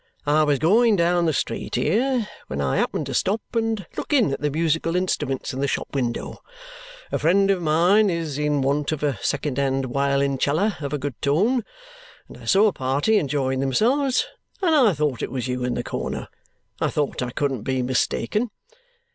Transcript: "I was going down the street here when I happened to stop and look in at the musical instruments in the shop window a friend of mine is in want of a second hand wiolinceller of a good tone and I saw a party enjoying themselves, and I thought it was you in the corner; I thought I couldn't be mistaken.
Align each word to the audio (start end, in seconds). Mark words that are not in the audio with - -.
"I 0.25 0.41
was 0.41 0.57
going 0.57 0.95
down 0.95 1.27
the 1.27 1.31
street 1.31 1.75
here 1.75 2.27
when 2.47 2.59
I 2.59 2.77
happened 2.77 3.05
to 3.05 3.13
stop 3.13 3.39
and 3.53 3.85
look 3.95 4.13
in 4.13 4.33
at 4.33 4.41
the 4.41 4.49
musical 4.49 4.95
instruments 4.95 5.53
in 5.53 5.59
the 5.59 5.67
shop 5.67 5.89
window 5.93 6.41
a 7.11 7.19
friend 7.19 7.51
of 7.51 7.61
mine 7.61 8.09
is 8.09 8.39
in 8.39 8.63
want 8.63 8.91
of 8.91 9.03
a 9.03 9.19
second 9.21 9.59
hand 9.59 9.89
wiolinceller 9.93 10.81
of 10.81 10.91
a 10.91 10.97
good 10.97 11.21
tone 11.21 11.63
and 12.27 12.35
I 12.39 12.45
saw 12.45 12.65
a 12.65 12.73
party 12.73 13.19
enjoying 13.19 13.59
themselves, 13.59 14.25
and 14.59 14.73
I 14.73 14.93
thought 14.93 15.21
it 15.21 15.29
was 15.31 15.47
you 15.47 15.63
in 15.63 15.75
the 15.75 15.83
corner; 15.83 16.29
I 16.79 16.87
thought 16.89 17.21
I 17.21 17.29
couldn't 17.29 17.61
be 17.61 17.83
mistaken. 17.83 18.49